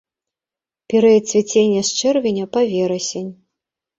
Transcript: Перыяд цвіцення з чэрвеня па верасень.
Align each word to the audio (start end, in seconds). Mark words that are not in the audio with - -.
Перыяд 0.93 1.23
цвіцення 1.33 1.81
з 1.89 1.99
чэрвеня 2.03 2.45
па 2.57 2.61
верасень. 2.71 3.29